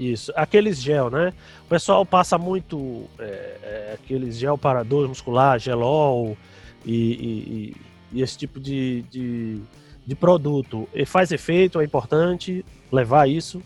Isso, 0.00 0.32
aqueles 0.34 0.80
gel, 0.80 1.10
né? 1.10 1.34
O 1.66 1.68
pessoal 1.68 2.06
passa 2.06 2.38
muito 2.38 3.04
é, 3.18 3.56
é, 3.62 3.92
aqueles 3.92 4.38
gel 4.38 4.56
para 4.56 4.82
dor 4.82 5.06
muscular, 5.06 5.58
gelol 5.58 6.38
e, 6.86 6.94
e, 6.94 7.76
e 8.10 8.22
esse 8.22 8.38
tipo 8.38 8.58
de, 8.58 9.02
de, 9.10 9.60
de, 10.06 10.14
produto. 10.14 10.88
E 10.94 11.04
faz 11.04 11.32
efeito, 11.32 11.78
é 11.78 11.84
importante 11.84 12.64
levar 12.90 13.28
isso? 13.28 13.62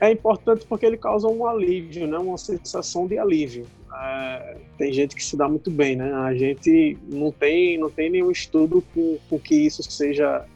É 0.00 0.12
importante 0.12 0.64
porque 0.68 0.86
ele 0.86 0.98
causa 0.98 1.26
um 1.26 1.44
alívio, 1.44 2.06
né? 2.06 2.16
uma 2.16 2.38
sensação 2.38 3.08
de 3.08 3.18
alívio. 3.18 3.66
É, 3.92 4.56
tem 4.78 4.92
gente 4.92 5.16
que 5.16 5.24
se 5.24 5.36
dá 5.36 5.48
muito 5.48 5.68
bem, 5.68 5.96
né? 5.96 6.12
A 6.14 6.32
gente 6.32 6.96
não 7.10 7.32
tem, 7.32 7.76
não 7.76 7.90
tem 7.90 8.08
nenhum 8.08 8.30
estudo 8.30 8.84
com, 8.94 9.18
com 9.28 9.36
que 9.36 9.56
isso 9.56 9.82
seja 9.82 10.46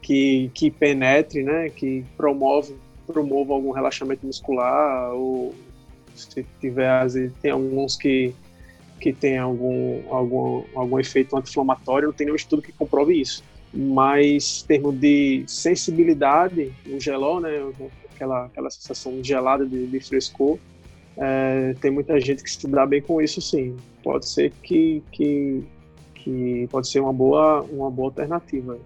que, 0.00 0.50
que 0.54 0.70
penetre, 0.70 1.42
né, 1.42 1.68
que 1.70 2.04
promove, 2.16 2.74
promova 3.06 3.54
algum 3.54 3.70
relaxamento 3.70 4.26
muscular 4.26 5.12
ou 5.12 5.54
se 6.14 6.44
tiver, 6.60 7.06
tem 7.40 7.50
alguns 7.50 7.96
que 7.96 8.34
que 9.02 9.12
tem 9.12 9.36
algum, 9.36 10.00
algum, 10.14 10.62
algum 10.76 11.00
efeito 11.00 11.36
anti-inflamatório, 11.36 12.06
não 12.06 12.14
tem 12.14 12.26
nenhum 12.26 12.36
estudo 12.36 12.62
que 12.62 12.70
comprove 12.70 13.20
isso. 13.20 13.42
Mas, 13.74 14.62
em 14.62 14.66
termos 14.68 14.94
de 14.94 15.42
sensibilidade, 15.48 16.72
o 16.86 17.00
gelol, 17.00 17.40
né, 17.40 17.50
aquela, 18.14 18.44
aquela 18.44 18.70
sensação 18.70 19.18
gelada 19.24 19.66
de, 19.66 19.88
de 19.88 19.98
frescor, 19.98 20.56
é, 21.16 21.74
tem 21.80 21.90
muita 21.90 22.20
gente 22.20 22.44
que 22.44 22.50
se 22.50 22.66
dá 22.68 22.86
bem 22.86 23.02
com 23.02 23.20
isso, 23.20 23.40
sim. 23.40 23.76
Pode 24.04 24.28
ser 24.28 24.52
que, 24.62 25.02
que, 25.10 25.64
que 26.14 26.68
pode 26.70 26.88
ser 26.88 27.00
uma 27.00 27.12
boa, 27.12 27.62
uma 27.62 27.90
boa 27.90 28.08
alternativa. 28.08 28.78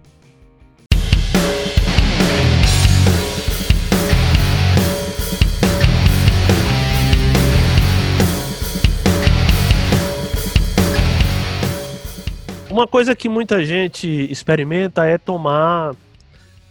Uma 12.77 12.87
coisa 12.87 13.15
que 13.15 13.27
muita 13.27 13.65
gente 13.65 14.07
experimenta 14.31 15.03
é 15.03 15.17
tomar 15.17 15.95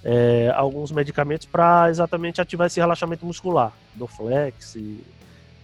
é, 0.05 0.53
alguns 0.55 0.93
medicamentos 0.93 1.49
para 1.49 1.91
exatamente 1.91 2.41
ativar 2.41 2.69
esse 2.69 2.79
relaxamento 2.79 3.27
muscular, 3.27 3.73
Doflex 3.93 4.77
e, 4.77 5.01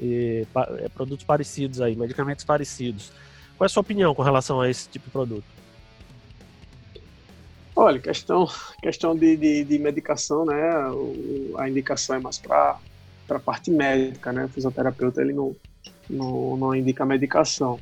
e 0.01 0.45
é, 0.81 0.89
produtos 0.89 1.25
parecidos 1.25 1.81
aí, 1.81 1.95
medicamentos 1.95 2.45
parecidos. 2.45 3.13
Qual 3.57 3.65
é 3.65 3.67
a 3.67 3.69
sua 3.69 3.83
opinião 3.83 4.17
com 4.17 4.23
relação 4.23 4.61
a 4.61 4.69
esse 4.69 4.89
tipo 4.89 5.05
de 5.05 5.13
produto? 5.13 5.45
Olha, 7.77 8.01
questão, 8.01 8.49
questão 8.83 9.15
de, 9.15 9.37
de, 9.37 9.63
de 9.63 9.79
medicação, 9.79 10.45
né? 10.45 10.89
O, 10.91 11.55
a 11.57 11.71
indicação 11.71 12.17
é 12.17 12.19
mais 12.19 12.39
para 12.39 12.81
a 13.31 13.39
parte 13.39 13.71
médica, 13.71 14.33
né? 14.33 14.47
O 14.47 14.49
fisioterapeuta 14.49 15.21
ele 15.23 15.35
não, 15.35 15.55
não, 16.11 16.57
não 16.57 16.75
indica 16.75 17.07
medicação. 17.07 17.79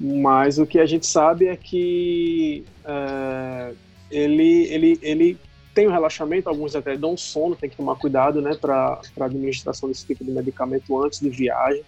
Mas 0.00 0.58
o 0.58 0.66
que 0.66 0.78
a 0.78 0.86
gente 0.86 1.06
sabe 1.06 1.46
é 1.46 1.56
que 1.56 2.64
é, 2.84 3.72
ele, 4.10 4.68
ele, 4.68 4.98
ele 5.02 5.38
tem 5.74 5.88
um 5.88 5.92
relaxamento, 5.92 6.48
alguns 6.48 6.76
até 6.76 6.96
dão 6.96 7.16
sono, 7.16 7.56
tem 7.56 7.68
que 7.68 7.76
tomar 7.76 7.96
cuidado 7.96 8.40
né, 8.40 8.54
para 8.54 9.00
a 9.18 9.24
administração 9.24 9.88
desse 9.88 10.06
tipo 10.06 10.24
de 10.24 10.30
medicamento 10.30 11.02
antes 11.02 11.20
de 11.20 11.28
viagem, 11.28 11.82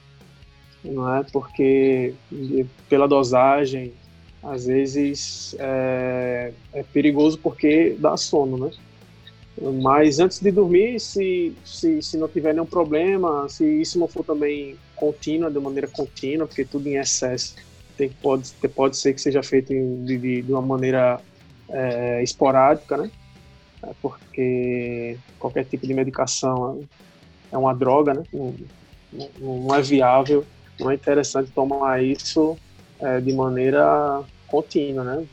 não 0.85 1.17
é? 1.17 1.25
Porque 1.33 2.15
pela 2.89 3.07
dosagem, 3.07 3.93
às 4.43 4.67
vezes 4.67 5.55
é, 5.59 6.53
é 6.73 6.83
perigoso 6.83 7.39
porque 7.39 7.95
dá 7.99 8.17
sono, 8.17 8.67
né? 8.67 8.71
Mas 9.83 10.19
antes 10.19 10.41
de 10.41 10.51
dormir, 10.51 10.99
se, 10.99 11.55
se, 11.65 12.01
se 12.01 12.17
não 12.17 12.27
tiver 12.29 12.55
nenhum 12.55 12.67
problema, 12.67 13.47
se 13.49 13.65
isso 13.65 13.99
não 13.99 14.09
for 14.09 14.25
também 14.25 14.77
contínua, 14.97 15.51
de 15.51 15.59
maneira 15.61 15.87
contínua, 15.87 16.47
porque 16.47 16.65
tudo 16.65 16.89
em 16.89 16.97
excesso 16.97 17.55
tem, 18.01 18.09
pode, 18.09 18.51
pode 18.75 18.97
ser 18.97 19.13
que 19.13 19.21
seja 19.21 19.43
feito 19.43 19.69
de, 19.69 20.17
de, 20.17 20.43
de 20.43 20.53
uma 20.53 20.63
maneira 20.63 21.21
é, 21.69 22.23
esporádica, 22.23 22.97
né? 22.97 23.11
É 23.83 23.91
porque 24.01 25.19
qualquer 25.39 25.67
tipo 25.67 25.87
de 25.87 25.93
medicação 25.93 26.83
é 27.53 27.59
uma 27.59 27.75
droga, 27.75 28.15
né? 28.15 28.23
Não, 28.33 28.55
não 29.39 29.75
é 29.75 29.83
viável, 29.83 30.47
não 30.79 30.91
é 30.91 30.95
interessante 30.95 31.51
tomar 31.51 32.03
isso 32.03 32.57
é, 32.99 33.21
de 33.21 33.35
maneira 33.35 34.23
contínua, 34.47 35.05
né? 35.05 35.27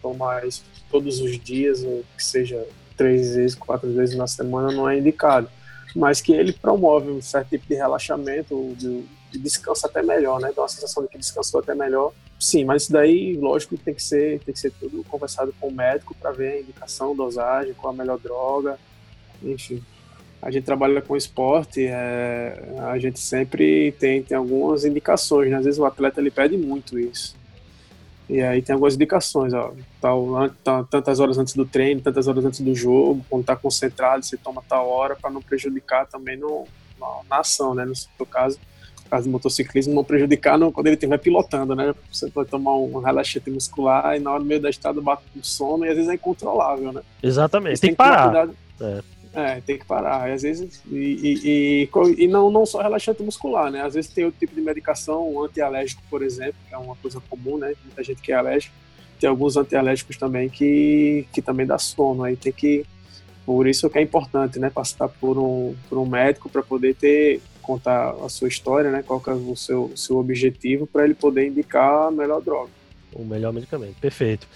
Tomar 0.00 0.46
isso 0.46 0.64
todos 0.90 1.20
os 1.20 1.38
dias, 1.38 1.82
ou 1.82 2.02
que 2.16 2.24
seja 2.24 2.66
três 2.96 3.34
vezes, 3.34 3.54
quatro 3.54 3.92
vezes 3.92 4.16
na 4.16 4.26
semana, 4.26 4.72
não 4.72 4.88
é 4.88 4.98
indicado. 4.98 5.48
Mas 5.94 6.22
que 6.22 6.32
ele 6.32 6.54
promove 6.54 7.10
um 7.10 7.20
certo 7.20 7.50
tipo 7.50 7.66
de 7.68 7.74
relaxamento, 7.74 8.74
de, 8.78 9.04
de 9.32 9.38
descanso 9.38 9.86
até 9.86 10.02
melhor, 10.02 10.40
né? 10.40 10.52
Dá 10.54 10.62
uma 10.62 10.68
sensação 10.68 11.02
de 11.02 11.08
que 11.08 11.18
descansou 11.18 11.60
até 11.60 11.74
melhor. 11.74 12.12
Sim, 12.38 12.64
mas 12.64 12.82
isso 12.82 12.92
daí, 12.92 13.36
lógico, 13.36 13.78
tem 13.78 13.94
que 13.94 14.02
ser, 14.02 14.40
tem 14.40 14.52
que 14.52 14.60
ser 14.60 14.72
tudo 14.72 15.02
conversado 15.04 15.54
com 15.60 15.68
o 15.68 15.72
médico 15.72 16.14
para 16.14 16.32
ver 16.32 16.52
a 16.52 16.60
indicação, 16.60 17.16
dosagem, 17.16 17.72
qual 17.74 17.94
a 17.94 17.96
melhor 17.96 18.18
droga, 18.18 18.78
enfim. 19.42 19.82
A 20.40 20.50
gente 20.50 20.64
trabalha 20.64 21.00
com 21.00 21.16
esporte, 21.16 21.86
é, 21.86 22.74
a 22.90 22.98
gente 22.98 23.20
sempre 23.20 23.92
tem, 23.92 24.22
tem 24.22 24.36
algumas 24.36 24.84
indicações, 24.84 25.50
né? 25.50 25.56
Às 25.56 25.64
vezes 25.64 25.78
o 25.78 25.84
atleta 25.84 26.20
ele 26.20 26.32
pede 26.32 26.56
muito 26.56 26.98
isso. 26.98 27.36
E 28.28 28.40
aí 28.40 28.60
tem 28.60 28.72
algumas 28.72 28.94
indicações, 28.94 29.52
ó, 29.52 29.72
tal, 30.00 30.50
tá, 30.64 30.84
tantas 30.84 31.20
horas 31.20 31.38
antes 31.38 31.54
do 31.54 31.64
treino, 31.64 32.00
tantas 32.00 32.26
horas 32.26 32.44
antes 32.44 32.60
do 32.60 32.74
jogo, 32.74 33.24
quando 33.28 33.42
está 33.42 33.54
concentrado, 33.54 34.24
você 34.24 34.36
toma 34.36 34.62
tal 34.68 34.88
hora 34.88 35.14
para 35.14 35.30
não 35.30 35.42
prejudicar 35.42 36.06
também 36.06 36.36
no, 36.36 36.66
na, 36.98 37.06
na 37.28 37.38
ação, 37.38 37.74
né? 37.74 37.84
No 37.84 37.94
seu 37.94 38.26
caso, 38.26 38.58
caso 39.12 39.24
de 39.24 39.30
motociclismo, 39.30 39.92
não 39.92 40.02
prejudicar 40.02 40.58
no, 40.58 40.72
quando 40.72 40.86
ele 40.86 40.96
estiver 40.96 41.18
pilotando, 41.18 41.76
né? 41.76 41.94
Você 42.10 42.30
pode 42.30 42.48
tomar 42.48 42.74
um 42.76 42.98
relaxante 42.98 43.50
muscular 43.50 44.16
e 44.16 44.18
na 44.18 44.30
hora 44.30 44.40
do 44.40 44.46
meio 44.46 44.58
da 44.58 44.70
estrada 44.70 45.02
bate 45.02 45.22
com 45.34 45.42
sono 45.42 45.84
e 45.84 45.90
às 45.90 45.96
vezes 45.96 46.10
é 46.10 46.14
incontrolável, 46.14 46.94
né? 46.94 47.02
Exatamente, 47.22 47.78
tem, 47.78 47.88
tem, 47.88 47.90
que 47.90 47.96
parar. 47.96 48.48
É. 48.80 49.02
é. 49.34 49.60
tem 49.60 49.78
que 49.78 49.84
parar. 49.84 50.30
E 50.30 50.32
às 50.32 50.40
vezes, 50.40 50.80
e, 50.90 50.96
e, 50.96 51.88
e, 51.90 52.24
e, 52.24 52.26
não, 52.26 52.50
não 52.50 52.64
só 52.64 52.80
relaxante 52.80 53.22
muscular, 53.22 53.70
né? 53.70 53.82
Às 53.82 53.92
vezes 53.92 54.10
tem 54.10 54.24
outro 54.24 54.40
tipo 54.40 54.54
de 54.54 54.62
medicação, 54.62 55.44
antialérgico, 55.44 56.02
por 56.08 56.22
exemplo, 56.22 56.54
que 56.66 56.74
é 56.74 56.78
uma 56.78 56.96
coisa 56.96 57.20
comum, 57.28 57.58
né? 57.58 57.74
Muita 57.84 58.02
gente 58.02 58.22
que 58.22 58.32
é 58.32 58.36
alérgico. 58.36 58.74
Tem 59.20 59.28
alguns 59.28 59.58
antialérgicos 59.58 60.16
também 60.16 60.48
que, 60.48 61.26
que 61.34 61.42
também 61.42 61.66
dá 61.66 61.76
sono. 61.76 62.24
Aí 62.24 62.34
tem 62.34 62.50
que. 62.50 62.86
Por 63.44 63.66
isso 63.66 63.90
que 63.90 63.98
é 63.98 64.02
importante, 64.02 64.58
né? 64.58 64.70
Passar 64.70 65.08
por 65.08 65.36
um, 65.36 65.74
por 65.90 65.98
um 65.98 66.06
médico 66.06 66.48
para 66.48 66.62
poder 66.62 66.94
ter 66.94 67.42
contar 67.62 68.14
a 68.22 68.28
sua 68.28 68.48
história, 68.48 68.90
né? 68.90 69.02
Qual 69.06 69.22
é 69.26 69.30
o 69.30 69.56
seu, 69.56 69.92
seu 69.96 70.18
objetivo 70.18 70.86
para 70.86 71.04
ele 71.04 71.14
poder 71.14 71.46
indicar 71.46 72.08
a 72.08 72.10
melhor 72.10 72.42
droga. 72.42 72.70
O 73.14 73.24
melhor 73.24 73.52
medicamento. 73.52 73.96
Perfeito. 74.00 74.46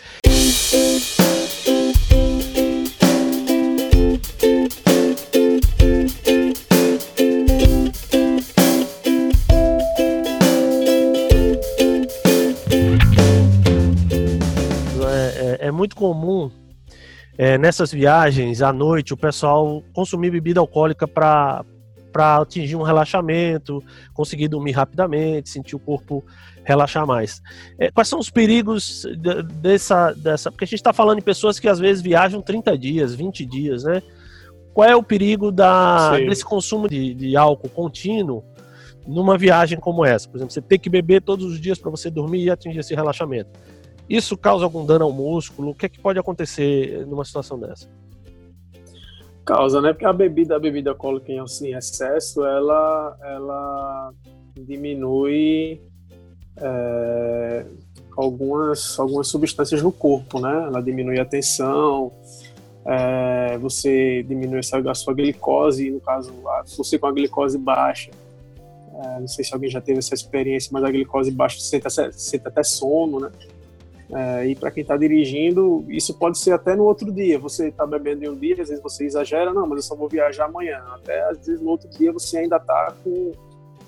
É, 15.09 15.59
é, 15.63 15.67
é 15.69 15.71
muito 15.71 15.95
comum 15.95 16.51
é, 17.39 17.59
nessas 17.59 17.93
viagens 17.93 18.63
à 18.63 18.73
noite 18.73 19.13
o 19.13 19.17
pessoal 19.17 19.83
consumir 19.93 20.31
bebida 20.31 20.61
alcoólica 20.61 21.07
para 21.07 21.65
para 22.17 22.39
atingir 22.39 22.77
um 22.77 22.83
relaxamento, 22.83 23.85
conseguir 24.15 24.49
dormir 24.49 24.73
rapidamente, 24.73 25.51
sentir 25.51 25.77
o 25.77 25.79
corpo 25.79 26.25
relaxar 26.65 27.07
mais. 27.07 27.43
É, 27.79 27.91
quais 27.91 28.09
são 28.09 28.19
os 28.19 28.31
perigos 28.31 29.05
dessa, 29.61 30.15
dessa. 30.15 30.51
Porque 30.51 30.65
a 30.65 30.67
gente 30.67 30.79
está 30.79 30.95
falando 30.95 31.19
de 31.19 31.25
pessoas 31.25 31.59
que 31.59 31.69
às 31.69 31.79
vezes 31.79 32.03
viajam 32.03 32.41
30 32.41 32.79
dias, 32.79 33.15
20 33.15 33.45
dias, 33.45 33.85
né? 33.85 34.03
Qual 34.73 34.89
é 34.89 34.97
o 34.97 35.03
perigo 35.03 35.53
da, 35.53 36.17
desse 36.17 36.43
consumo 36.43 36.89
de, 36.89 37.13
de 37.13 37.37
álcool 37.37 37.69
contínuo 37.69 38.43
numa 39.07 39.37
viagem 39.37 39.79
como 39.79 40.03
essa? 40.03 40.27
Por 40.27 40.39
exemplo, 40.39 40.55
você 40.55 40.63
ter 40.63 40.79
que 40.79 40.89
beber 40.89 41.21
todos 41.21 41.45
os 41.45 41.61
dias 41.61 41.79
para 41.79 41.91
você 41.91 42.09
dormir 42.09 42.45
e 42.45 42.51
atingir 42.51 42.79
esse 42.79 42.95
relaxamento. 42.95 43.51
Isso 44.09 44.39
causa 44.39 44.65
algum 44.65 44.87
dano 44.87 45.05
ao 45.05 45.13
músculo? 45.13 45.73
O 45.73 45.75
que, 45.75 45.85
é 45.85 45.89
que 45.91 46.01
pode 46.01 46.19
acontecer 46.19 47.07
numa 47.07 47.27
situação 47.27 47.61
dessa? 47.61 47.87
Causa, 49.47 49.81
né? 49.81 49.93
Porque 49.93 50.05
a 50.05 50.13
bebida, 50.13 50.57
a 50.57 50.59
bebida 50.59 50.91
alcoólica 50.91 51.31
em 51.31 51.39
assim, 51.39 51.73
excesso, 51.73 52.45
ela, 52.45 53.17
ela 53.23 54.13
diminui 54.59 55.81
é, 56.57 57.65
algumas, 58.17 58.99
algumas 58.99 59.29
substâncias 59.29 59.81
no 59.81 59.93
corpo, 59.93 60.41
né? 60.41 60.65
Ela 60.65 60.83
diminui 60.83 61.21
a 61.21 61.25
tensão, 61.25 62.11
é, 62.85 63.57
você 63.59 64.25
diminui 64.25 64.59
a 64.59 64.95
sua 64.95 65.15
glicose, 65.15 65.93
no 65.93 66.01
caso, 66.01 66.33
você 66.77 66.99
com 66.99 67.07
a 67.07 67.13
glicose 67.13 67.57
baixa, 67.57 68.11
é, 68.95 69.21
não 69.21 69.29
sei 69.29 69.45
se 69.45 69.55
alguém 69.55 69.71
já 69.71 69.81
teve 69.81 70.01
essa 70.01 70.15
experiência, 70.15 70.71
mas 70.73 70.83
a 70.83 70.91
glicose 70.91 71.31
baixa 71.31 71.61
sente, 71.61 71.87
sente 72.13 72.49
até 72.49 72.65
sono, 72.65 73.21
né? 73.21 73.31
É, 74.13 74.47
e 74.47 74.55
para 74.55 74.71
quem 74.71 74.83
está 74.83 74.97
dirigindo, 74.97 75.85
isso 75.89 76.15
pode 76.15 76.39
ser 76.39 76.53
até 76.53 76.77
no 76.77 76.85
outro 76.85 77.11
dia. 77.13 77.39
Você 77.39 77.69
está 77.69 77.87
bebendo 77.87 78.25
em 78.25 78.29
um 78.29 78.37
dia, 78.37 78.63
às 78.63 78.69
vezes 78.69 78.83
você 78.83 79.05
exagera, 79.05 79.53
não, 79.53 79.67
mas 79.67 79.79
eu 79.79 79.83
só 79.83 79.97
vou 79.97 80.09
viajar 80.09 80.45
amanhã. 80.45 80.83
Até 80.95 81.29
às 81.29 81.39
vezes 81.39 81.61
no 81.61 81.71
outro 81.71 81.89
dia 81.91 82.13
você 82.13 82.39
ainda 82.39 82.57
está 82.57 82.95
com, 83.03 83.33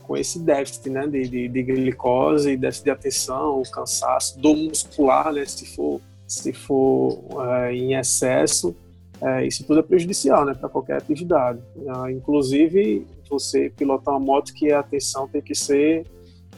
com 0.03 0.17
esse 0.17 0.41
déficit 0.41 0.91
né, 0.91 1.07
de, 1.07 1.29
de, 1.29 1.49
de 1.49 1.63
glicose, 1.63 2.57
déficit 2.57 2.85
de 2.85 2.91
atenção, 2.91 3.63
cansaço, 3.73 4.39
dor 4.41 4.57
muscular, 4.57 5.33
né, 5.33 5.45
se 5.45 5.67
for, 5.67 6.01
se 6.27 6.53
for 6.53 7.21
é, 7.65 7.73
em 7.73 7.95
excesso. 7.95 8.75
É, 9.21 9.47
isso 9.47 9.65
tudo 9.65 9.81
é 9.81 9.83
prejudicial 9.83 10.45
né, 10.45 10.55
para 10.55 10.69
qualquer 10.69 10.97
atividade. 10.97 11.61
É, 11.77 12.11
inclusive, 12.11 13.07
você 13.31 13.71
pilotar 13.71 14.15
uma 14.15 14.21
moto 14.21 14.53
que 14.53 14.73
a 14.73 14.81
atenção 14.81 15.29
tem 15.29 15.43
que 15.43 15.55
ser 15.55 16.05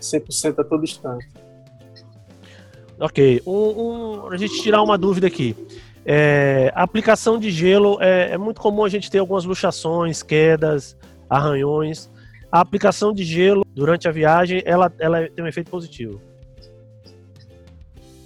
100% 0.00 0.60
a 0.60 0.64
todo 0.64 0.84
instante. 0.84 1.28
Ok, 3.00 3.40
um, 3.46 3.52
um, 3.52 4.28
a 4.28 4.36
gente 4.36 4.60
tirar 4.60 4.82
uma 4.82 4.98
dúvida 4.98 5.26
aqui. 5.26 5.56
É, 6.04 6.70
a 6.74 6.82
aplicação 6.82 7.38
de 7.38 7.50
gelo 7.50 7.96
é, 8.00 8.32
é, 8.32 8.38
muito 8.38 8.60
comum 8.60 8.84
a 8.84 8.90
gente 8.90 9.10
ter 9.10 9.18
algumas 9.18 9.46
luxações, 9.46 10.22
quedas, 10.22 10.94
arranhões. 11.28 12.10
A 12.52 12.60
aplicação 12.60 13.12
de 13.12 13.24
gelo 13.24 13.64
durante 13.74 14.06
a 14.06 14.10
viagem, 14.10 14.62
ela, 14.66 14.92
ela 14.98 15.26
tem 15.28 15.42
um 15.42 15.48
efeito 15.48 15.70
positivo. 15.70 16.20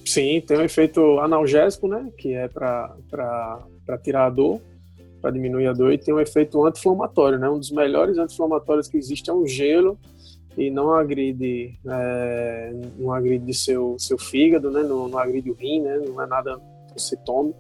Sim, 0.05 0.41
tem 0.41 0.59
um 0.59 0.63
efeito 0.63 1.21
analgésico, 1.21 1.87
né? 1.87 2.09
Que 2.19 2.35
é 2.35 2.49
para 2.49 2.97
tirar 4.03 4.27
a 4.27 4.31
dor, 4.31 4.61
para 5.21 5.31
diminuir 5.31 5.69
a 5.69 5.73
dor, 5.73 5.93
e 5.93 5.99
tem 5.99 6.13
um 6.13 6.21
efeito 6.21 6.65
anti-inflamatório, 6.67 7.39
né? 7.39 7.49
Um 7.49 7.59
dos 7.59 7.71
melhores 7.71 8.19
anti-inflamatórios 8.19 8.89
que 8.89 8.97
existe 8.97 9.31
é 9.31 9.33
um 9.33 9.47
gelo 9.47 9.99
e 10.57 10.71
não 10.71 10.93
agride, 10.93 11.79
é, 11.87 12.73
não 12.97 13.13
agride 13.13 13.53
seu, 13.53 13.97
seu 13.99 14.19
fígado, 14.19 14.71
né? 14.71 14.83
Não, 14.83 15.09
não 15.09 15.19
agride 15.19 15.51
o 15.51 15.55
rim, 15.55 15.81
né? 15.81 15.97
Não 16.07 16.23
é 16.23 16.27
nada 16.27 16.61
que 16.93 17.01
você 17.01 17.17
tome. 17.17 17.55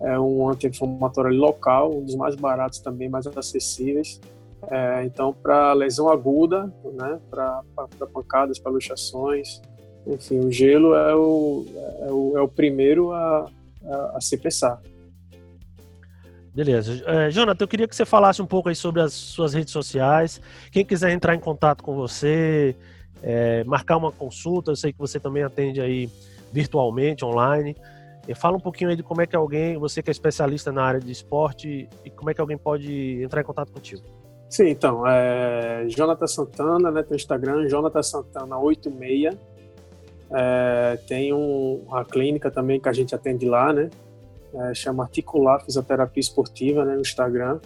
É 0.00 0.18
um 0.18 0.48
anti-inflamatório 0.48 1.34
local, 1.36 1.94
um 1.94 2.04
dos 2.04 2.14
mais 2.14 2.34
baratos 2.34 2.80
também, 2.80 3.08
mais 3.08 3.26
acessíveis. 3.26 4.20
É, 4.68 5.04
então, 5.04 5.32
para 5.32 5.72
lesão 5.72 6.08
aguda, 6.08 6.72
né? 6.92 7.20
Para 7.30 7.62
pancadas, 8.12 8.58
para 8.58 8.72
luxações, 8.72 9.60
enfim, 10.06 10.40
o 10.40 10.52
gelo 10.52 10.94
é 10.94 11.14
o, 11.14 11.64
é 12.00 12.12
o, 12.12 12.38
é 12.38 12.40
o 12.40 12.48
primeiro 12.48 13.12
a, 13.12 13.50
a, 13.84 14.16
a 14.16 14.20
se 14.20 14.36
pensar. 14.36 14.80
Beleza. 16.56 17.02
É, 17.04 17.30
Jonathan, 17.30 17.64
eu 17.64 17.68
queria 17.68 17.86
que 17.86 17.94
você 17.94 18.06
falasse 18.06 18.40
um 18.40 18.46
pouco 18.46 18.70
aí 18.70 18.74
sobre 18.74 19.02
as 19.02 19.12
suas 19.12 19.52
redes 19.52 19.70
sociais. 19.70 20.40
Quem 20.72 20.86
quiser 20.86 21.12
entrar 21.12 21.34
em 21.34 21.38
contato 21.38 21.84
com 21.84 21.94
você, 21.94 22.74
é, 23.22 23.62
marcar 23.64 23.98
uma 23.98 24.10
consulta, 24.10 24.70
eu 24.70 24.76
sei 24.76 24.90
que 24.90 24.98
você 24.98 25.20
também 25.20 25.42
atende 25.42 25.82
aí 25.82 26.08
virtualmente, 26.50 27.26
online. 27.26 27.76
E 28.26 28.34
fala 28.34 28.56
um 28.56 28.60
pouquinho 28.60 28.88
aí 28.88 28.96
de 28.96 29.02
como 29.02 29.20
é 29.20 29.26
que 29.26 29.36
alguém, 29.36 29.76
você 29.76 30.02
que 30.02 30.08
é 30.08 30.12
especialista 30.12 30.72
na 30.72 30.82
área 30.82 30.98
de 30.98 31.12
esporte, 31.12 31.90
e 32.02 32.08
como 32.08 32.30
é 32.30 32.34
que 32.34 32.40
alguém 32.40 32.56
pode 32.56 33.22
entrar 33.22 33.42
em 33.42 33.44
contato 33.44 33.70
contigo. 33.70 34.02
Sim, 34.48 34.70
então, 34.70 35.06
é 35.06 35.84
Jonathan 35.88 36.26
Santana, 36.26 36.90
né, 36.90 37.02
tem 37.02 37.16
Instagram, 37.16 37.68
Jonathan 37.68 38.02
Santana 38.02 38.58
86. 38.58 39.36
É, 40.30 40.98
tem 41.06 41.34
um, 41.34 41.84
uma 41.86 42.02
clínica 42.02 42.50
também 42.50 42.80
que 42.80 42.88
a 42.88 42.94
gente 42.94 43.14
atende 43.14 43.46
lá, 43.46 43.74
né? 43.74 43.90
É, 44.54 44.74
chama 44.74 45.04
Articular 45.04 45.60
Fisioterapia 45.64 46.20
Esportiva 46.20 46.84
né, 46.84 46.94
no 46.94 47.00
Instagram. 47.00 47.60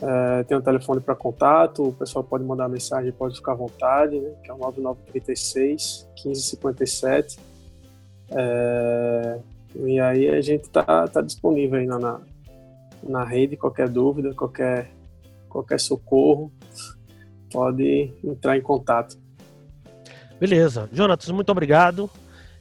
É, 0.00 0.42
tem 0.44 0.56
um 0.56 0.60
telefone 0.60 1.00
para 1.00 1.14
contato, 1.14 1.88
o 1.88 1.92
pessoal 1.92 2.24
pode 2.24 2.42
mandar 2.44 2.68
mensagem, 2.68 3.12
pode 3.12 3.36
ficar 3.36 3.52
à 3.52 3.54
vontade, 3.54 4.18
né, 4.18 4.32
que 4.42 4.50
é 4.50 4.54
o 4.54 4.58
9936 4.58 6.08
1557. 6.24 7.38
É, 8.30 9.38
e 9.76 10.00
aí 10.00 10.28
a 10.28 10.40
gente 10.40 10.64
está 10.64 11.06
tá 11.06 11.20
disponível 11.20 11.78
aí 11.78 11.86
na, 11.86 12.20
na 13.02 13.24
rede, 13.24 13.56
qualquer 13.56 13.88
dúvida, 13.88 14.34
qualquer, 14.34 14.90
qualquer 15.48 15.78
socorro, 15.78 16.52
pode 17.52 18.12
entrar 18.24 18.56
em 18.56 18.62
contato. 18.62 19.16
Beleza. 20.40 20.88
Jonatas, 20.92 21.30
muito 21.30 21.52
obrigado. 21.52 22.10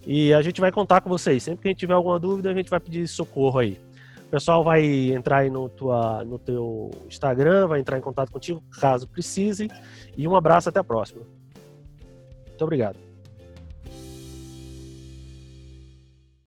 E 0.05 0.33
a 0.33 0.41
gente 0.41 0.59
vai 0.59 0.71
contar 0.71 1.01
com 1.01 1.09
vocês. 1.09 1.43
Sempre 1.43 1.61
que 1.61 1.67
a 1.67 1.71
gente 1.71 1.79
tiver 1.79 1.93
alguma 1.93 2.19
dúvida, 2.19 2.49
a 2.49 2.53
gente 2.53 2.69
vai 2.69 2.79
pedir 2.79 3.07
socorro 3.07 3.59
aí. 3.59 3.79
O 4.25 4.29
pessoal 4.31 4.63
vai 4.63 5.11
entrar 5.11 5.39
aí 5.39 5.49
no, 5.49 5.67
tua, 5.67 6.23
no 6.23 6.39
teu 6.39 6.89
Instagram, 7.07 7.67
vai 7.67 7.79
entrar 7.79 7.97
em 7.97 8.01
contato 8.01 8.31
contigo 8.31 8.63
caso 8.79 9.07
precise. 9.07 9.69
E 10.17 10.27
um 10.27 10.35
abraço, 10.35 10.69
até 10.69 10.79
a 10.79 10.83
próxima. 10.83 11.21
Muito 12.47 12.63
obrigado. 12.63 13.10